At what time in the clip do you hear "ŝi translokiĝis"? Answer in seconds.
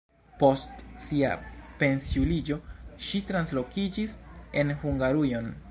3.09-4.21